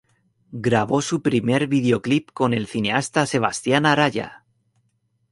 [0.63, 4.45] Grabó su primer video clip con el cineasta Sebastián Araya.